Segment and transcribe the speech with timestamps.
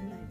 [0.00, 0.21] good night.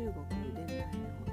[0.00, 1.29] 中国伝来の赤色の